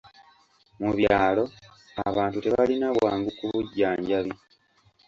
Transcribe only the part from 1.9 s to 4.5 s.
abantu tebalina bwangu ku bujjanjabi.